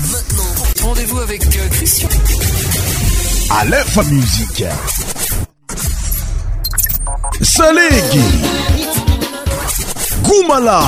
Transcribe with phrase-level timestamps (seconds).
[0.00, 0.44] maintenant
[0.88, 2.08] rendez-vous avec euh, Christian.
[3.50, 4.64] À l'info musique.
[7.40, 8.24] Salégui.
[10.22, 10.80] Goumala.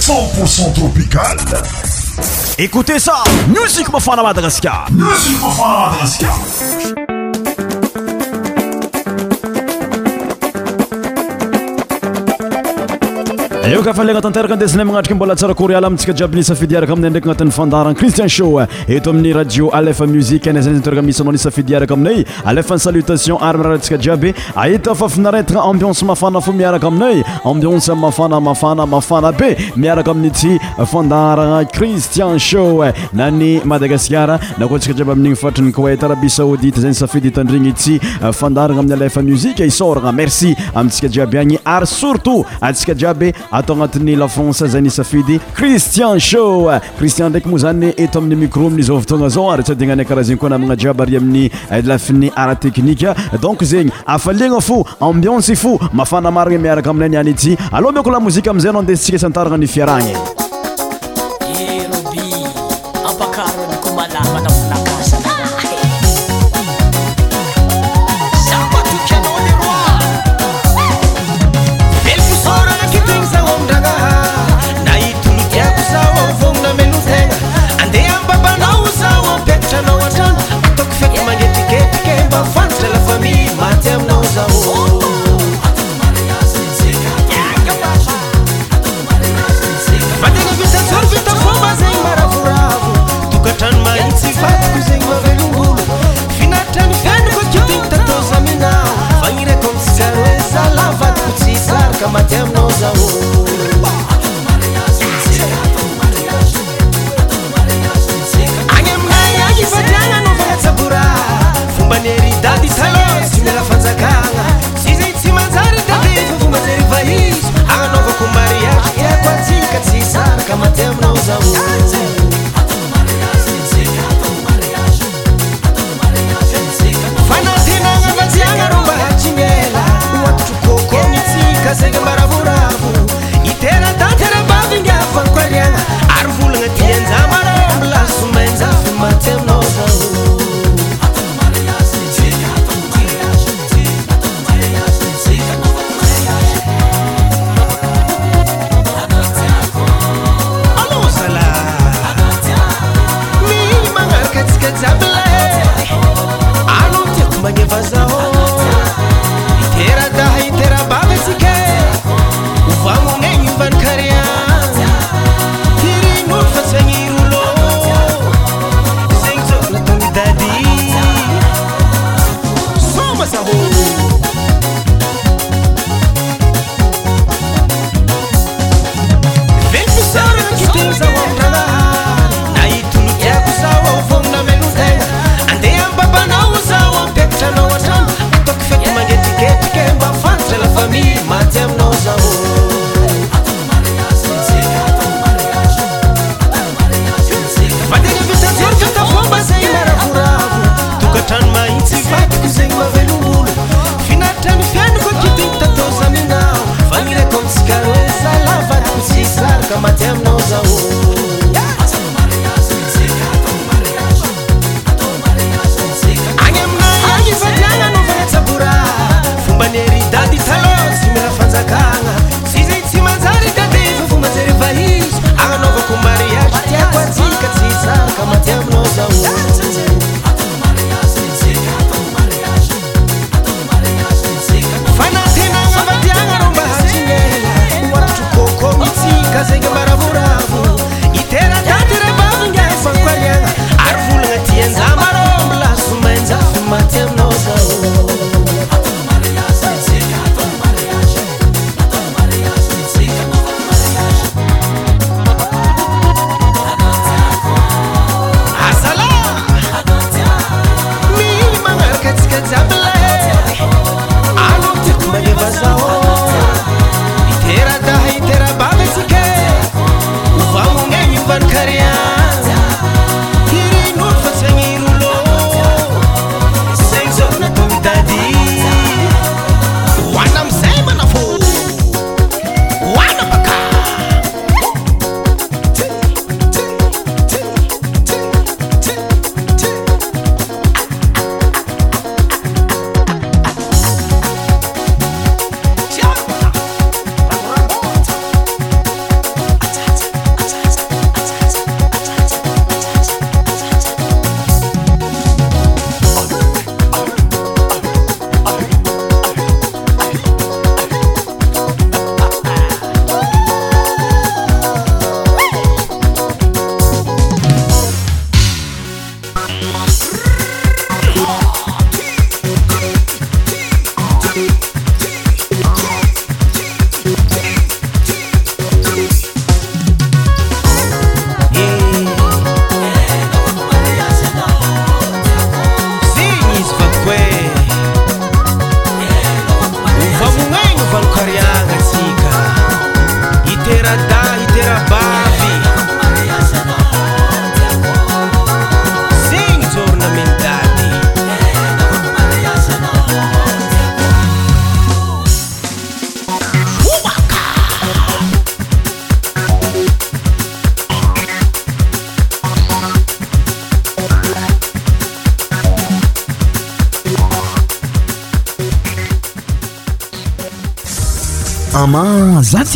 [0.00, 1.36] 100% tropical.
[2.58, 4.84] Écoutez ça, Musique Mofana Madraska.
[4.90, 7.01] Musique Mofana Madraska.
[13.62, 15.90] eokanatnteraka eaymba taiyyaya
[17.98, 21.28] cristianh etamin'yraio muyaacristian
[33.42, 34.74] y madagasaaiyai
[36.90, 37.44] inya
[43.14, 48.36] mui meritsaiyy atao agnatin'ny lafonse zay nysafidy cristian sho christian ndraiky moa zany eto amin'ny
[48.42, 51.44] micro min'ny zaovytoagna zao ara atsy adiagnanay karaha zegny koa na magna jiab ary amin'ny
[51.88, 53.10] lafin'ny ara teknike
[53.44, 54.78] donc zegny afaliagna fo
[55.08, 59.24] ambiense fo mafanamarignay miaraka aminay nyany ity alôha minko lah mozika amizay anao andestsika s
[59.28, 60.16] antarana ny fiaragnyb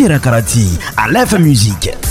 [0.07, 2.06] raكرati a lf musiq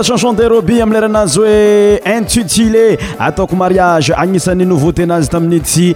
[0.00, 5.92] achanson de robi meazy oe intutilé atako mariage agnisany nouveauténazy tamin'ny ytno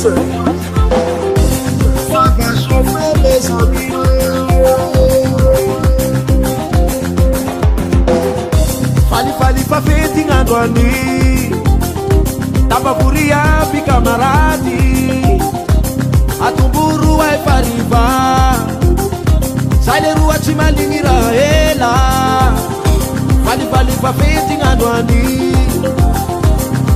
[0.00, 0.10] sè.
[2.10, 3.84] Fàgbà sọ fún ẹ̀mẹ́ sàbí.
[9.10, 10.88] Falifali fafeti ngandwani
[12.70, 13.40] tabakuria
[13.72, 14.80] bikamaradi
[16.46, 18.04] atumburu waifariva
[19.86, 21.92] saleruwa chimalingira hela
[23.44, 25.22] falifali fafeti ngandwani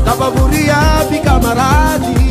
[0.06, 0.78] tabakuria
[1.10, 2.25] bikamaradi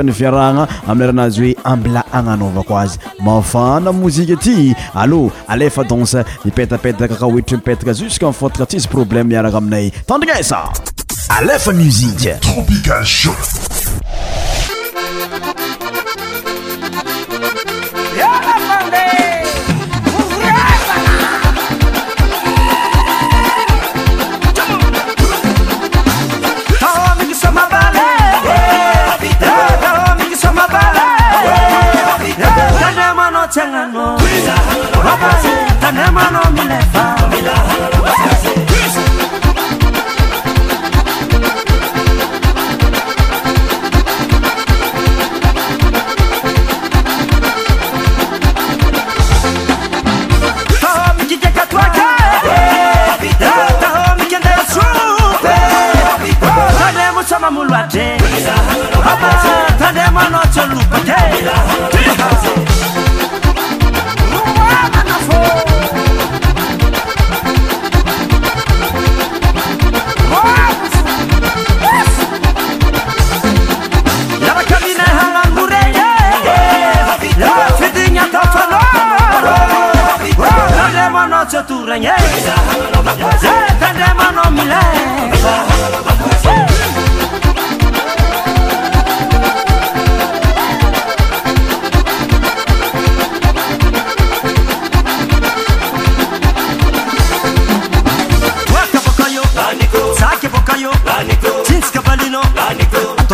[0.00, 7.56] nfiarana amaranazy oe ambla agnanaova ko azy mafana mozike aty allô alefa danse ipetapetaka kahoetry
[7.56, 10.68] mipetaka jusqu'unfotaka tsisy problème miaraka aminay tandrinasa
[11.28, 13.34] alefa musike tropicalsho
[35.92, 37.91] Kanemano Milefa.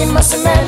[0.00, 0.67] in my cement.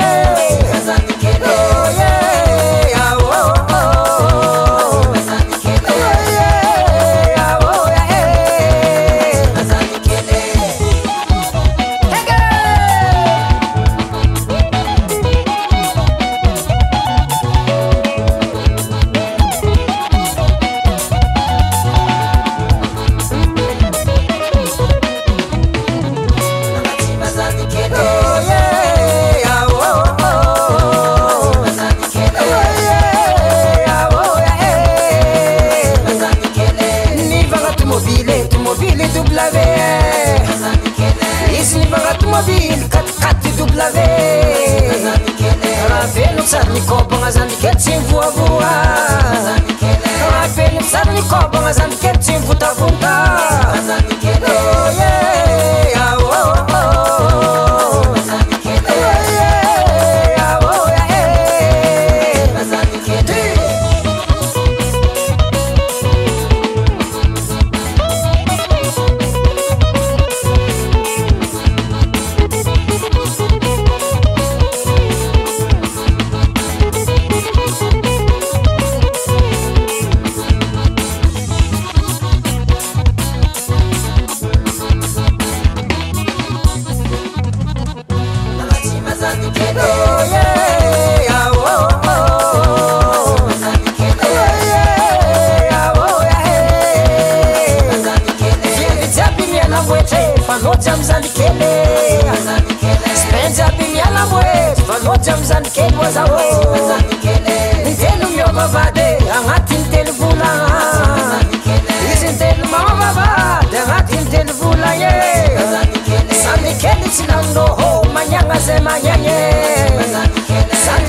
[118.82, 119.00] 三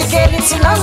[0.10, 0.76] けるな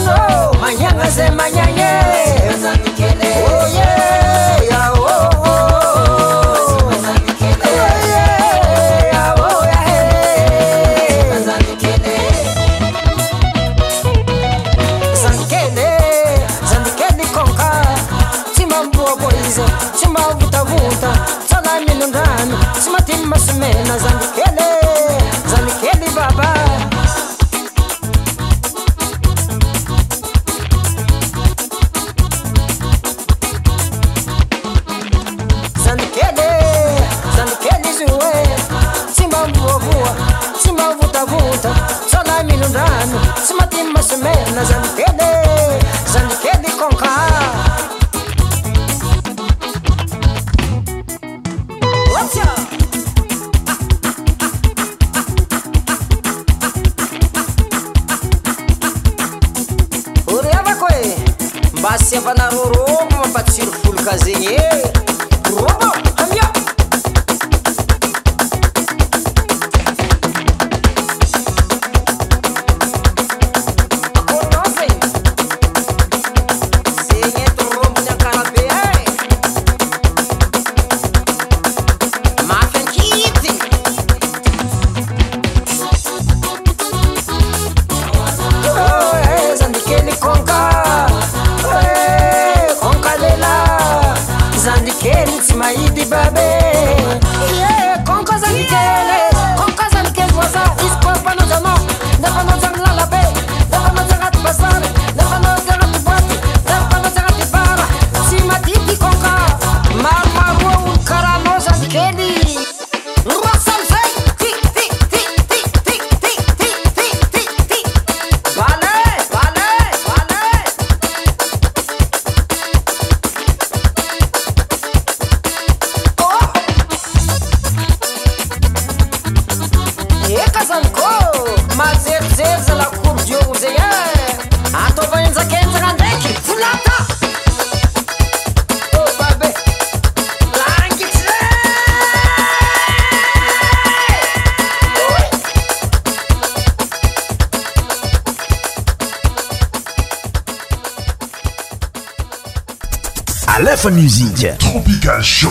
[153.87, 155.49] amusiq tropical cho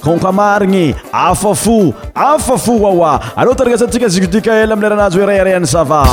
[0.00, 6.06] konkamarigny afafo afa fo aoa aloa taragasa tika zugodika ela amileranazy hoeraara any sava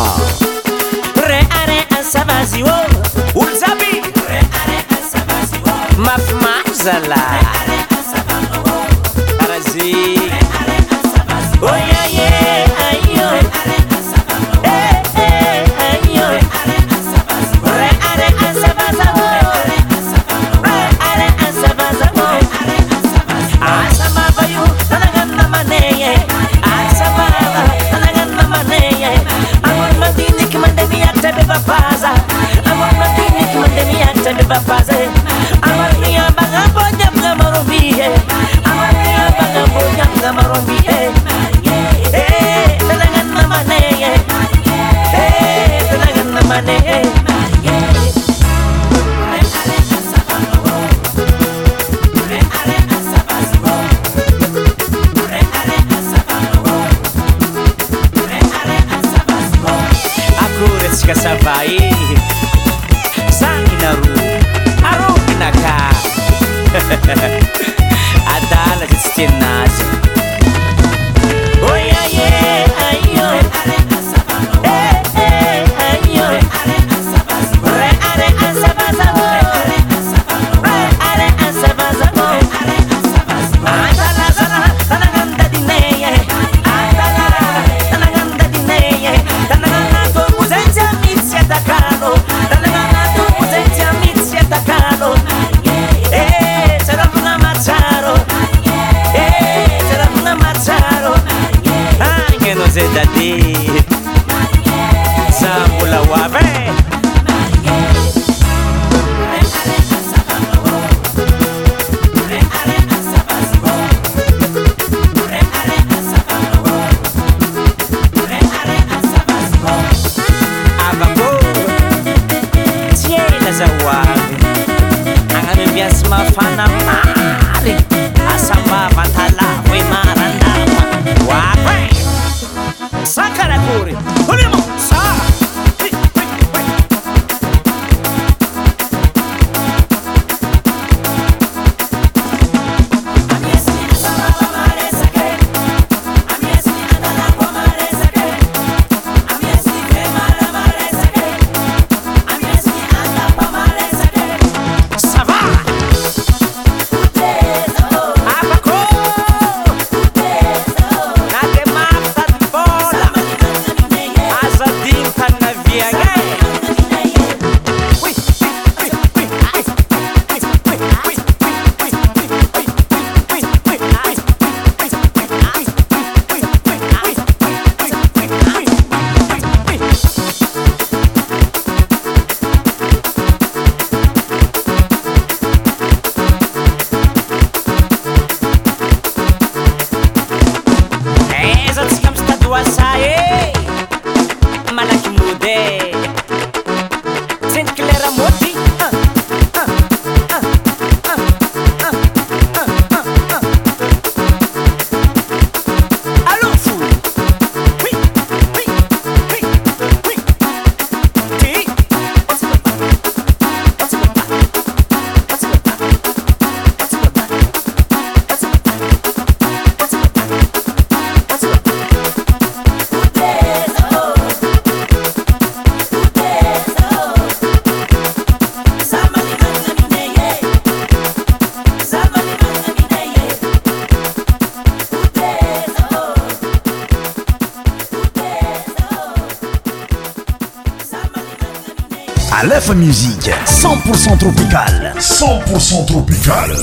[242.76, 246.56] mzika cent pourcent tropicale centpourcent tropicale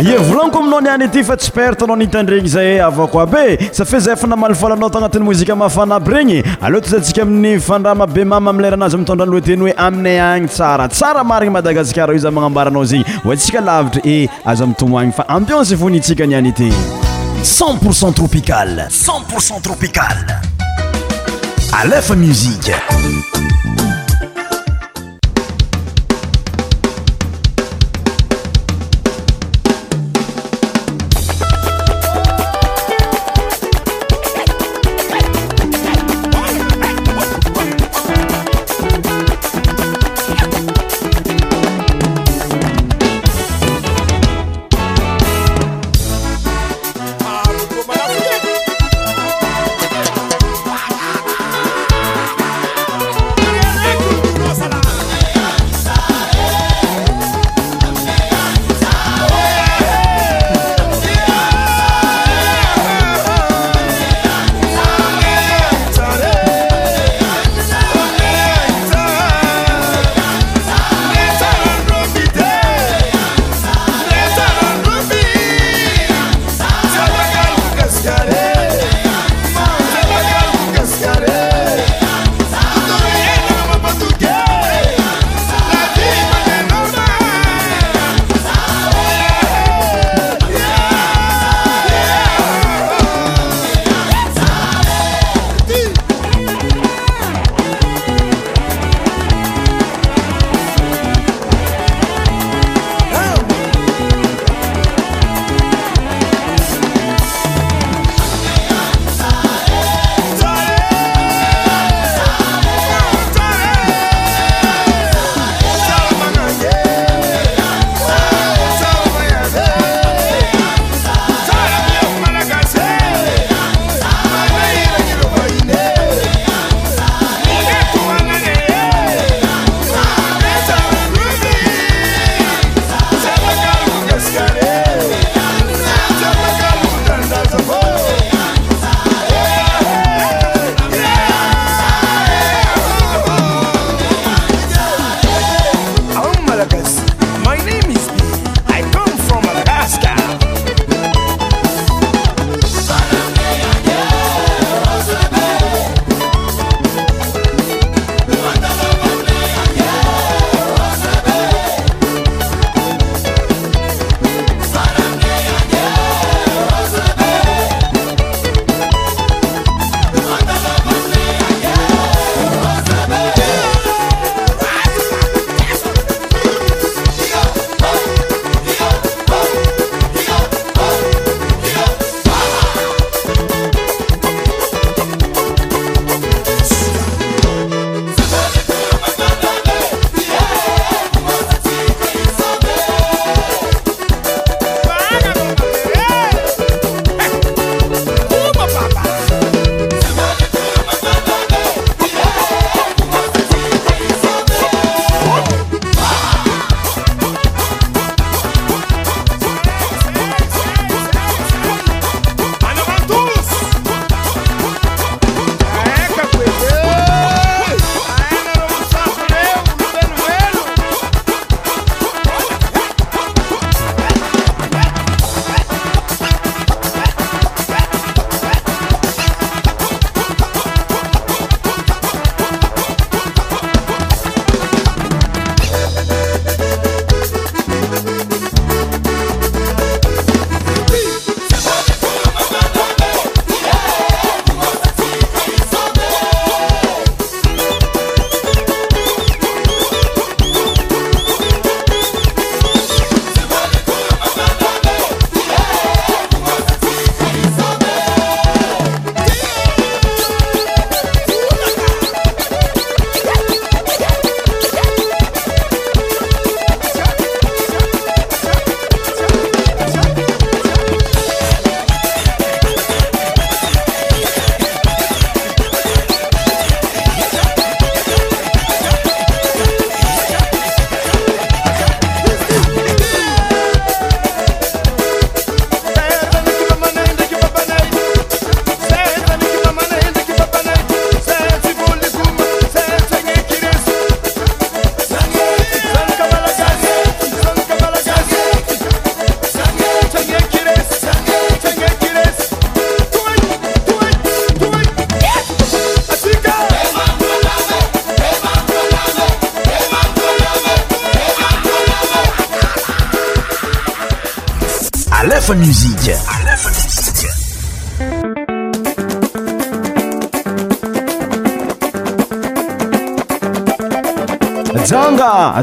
[0.00, 3.44] ye volaniko aminao ni any ity fa tsy pertanao nhitandregny zay avako abe
[3.78, 8.50] safi zay fa namalifalanao tagnatin'ny mozika mafanaby regny aleoata zay ntsika amin'ny fandrama be mama
[8.50, 13.60] amilayranazy mitondra anyloateny hoe aminay agny tsara tsara marigny madagasikara io za magnambaranao zegny ontsika
[13.60, 16.72] lavitra e aza amitomo agny fa ampience vony intsika nyany ety
[17.42, 20.40] cen pour cent tropical cen pourcent tropical
[21.72, 22.70] alefa musice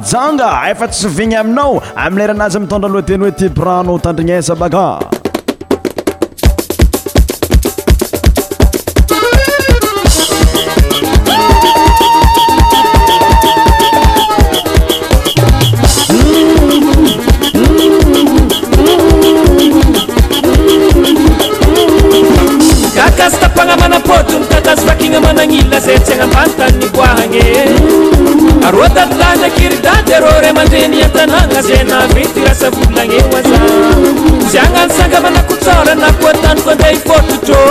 [0.01, 4.99] janga efa tsy sovigny aminao ami'leranazy mitondra alohateny hoe ti prano tandrignesa baka
[22.97, 28.04] gakaz tapagna manapôtony katazovakigna managnilna zay atsy hagna ambantannyvoahagne
[28.73, 33.59] are dadylahina akiry-dady areo ray mandeha niantanàgna za na be ty rasavolagne ho aza
[34.51, 37.61] zay agnanosangamanakotsorana koa tanoko andeha hifotrotrô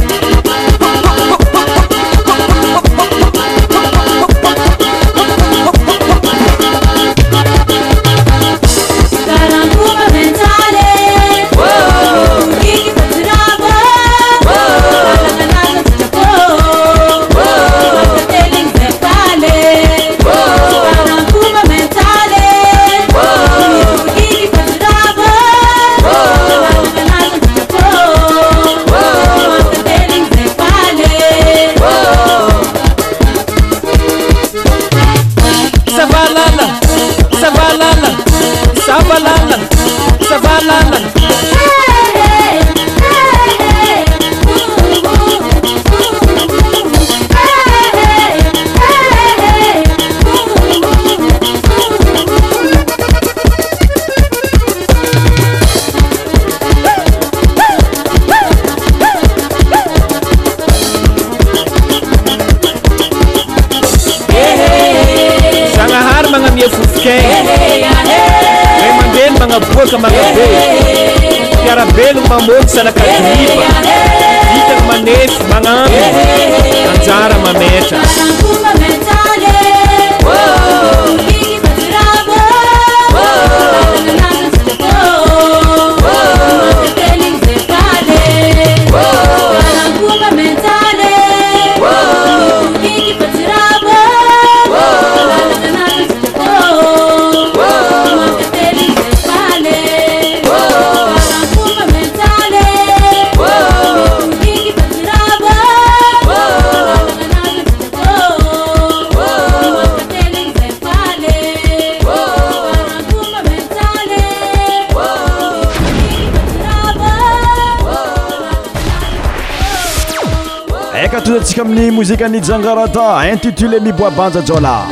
[121.70, 124.88] ni mozika ni jangarata intitulé miboabanja jola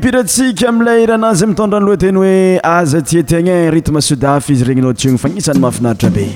[0.00, 5.18] piratsika amilay ranazy mitondranyloha teny hoe aza tyatiagna n rytme sudafy izy regninao tyo ny
[5.22, 6.26] fagnisany mahafinaritra be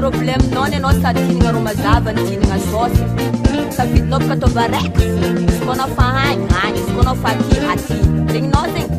[0.00, 3.02] problèmenao ny anao tsatinana rô mazavany dinana sosy
[3.76, 5.30] savitina baka ataovarak izy
[5.66, 7.36] kona faanany zkona fak
[8.32, 8.90] zegnynao zegny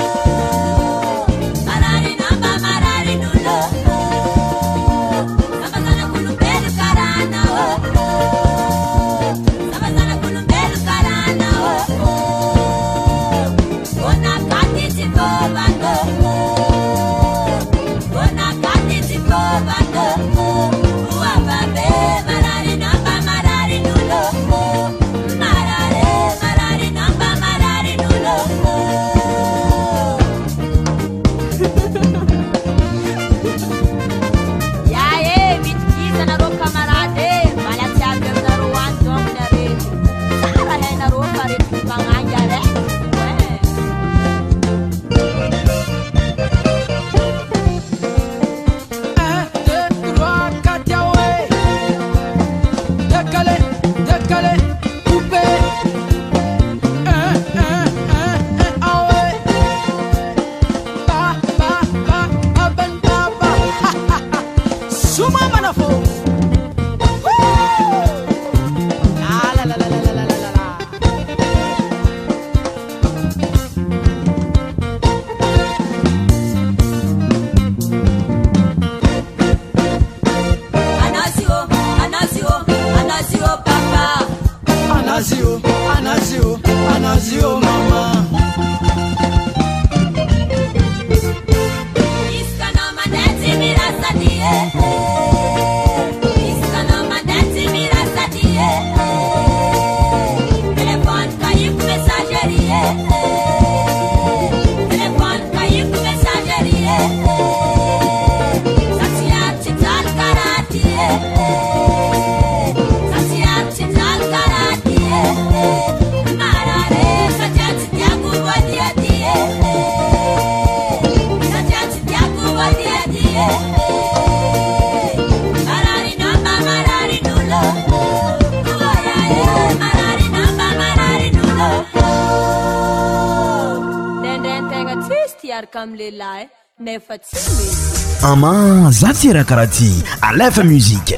[138.25, 139.89] ama za ty rahakaraha ty
[140.23, 141.17] alfa muzike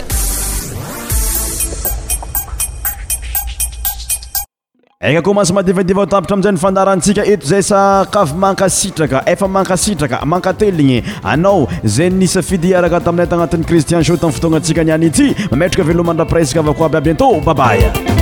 [5.01, 11.69] eka kommense madivadivatapitra amin'izay nyfandarantsika eto zay sakafy mankasitraka efa mankasitraka manka telo igny anao
[11.85, 15.89] zay nisa fidy araka tamin'ay to agnatin'y kristian sot am fotoagna atsika niany ity mametraka
[15.89, 18.22] veloman-dra preske avako aby abyentô babay